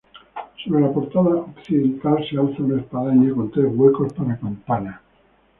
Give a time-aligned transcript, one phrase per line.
[0.63, 4.99] Sobre la portada occidental se alza una espadaña con tres huecos para campanas.